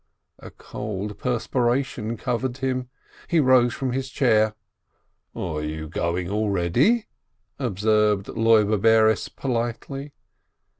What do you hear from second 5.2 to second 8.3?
"You are going already?" observed